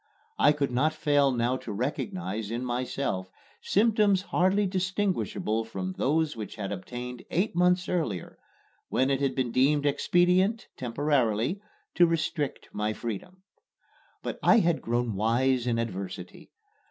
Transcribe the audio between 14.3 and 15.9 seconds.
I had grown wise in